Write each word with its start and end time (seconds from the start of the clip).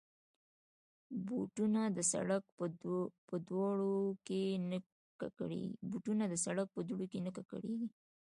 بوټونه 1.25 1.81
د 1.97 1.99
سړک 2.11 2.43
په 3.27 3.35
دوړو 3.49 3.97
کې 4.25 4.43
نه 7.25 7.31
ککړېږي. 7.35 7.89